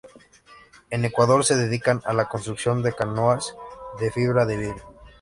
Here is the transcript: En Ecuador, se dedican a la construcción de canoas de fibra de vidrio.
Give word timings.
En 0.89 1.05
Ecuador, 1.05 1.45
se 1.45 1.55
dedican 1.55 2.01
a 2.05 2.13
la 2.13 2.27
construcción 2.27 2.81
de 2.81 2.91
canoas 2.93 3.55
de 3.99 4.09
fibra 4.09 4.47
de 4.47 4.57
vidrio. 4.57 4.95